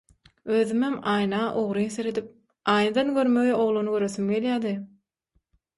özümem 0.59 0.95
aýna 1.11 1.41
ogryn 1.65 1.93
serdip, 1.97 2.33
aýnadan 2.75 3.13
görmegeý 3.19 3.55
oglany 3.67 3.95
göresim 3.99 4.35
gelýärdi... 4.37 4.75